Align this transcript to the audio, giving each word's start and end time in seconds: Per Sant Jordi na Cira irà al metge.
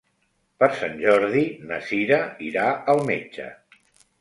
Per 0.61 0.69
Sant 0.77 0.95
Jordi 1.01 1.43
na 1.73 1.79
Cira 1.91 2.19
irà 2.49 2.67
al 2.95 3.07
metge. 3.11 3.47